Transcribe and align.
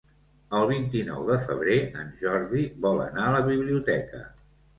El 0.59 0.63
vint-i-nou 0.69 1.27
de 1.27 1.37
febrer 1.43 1.77
en 2.05 2.09
Jordi 2.23 2.63
vol 2.87 3.03
anar 3.05 3.27
a 3.27 3.37
la 3.37 3.45
biblioteca. 3.53 4.25